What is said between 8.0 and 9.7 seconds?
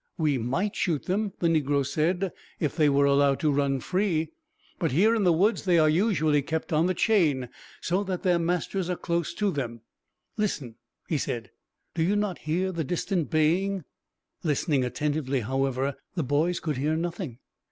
that their masters are close to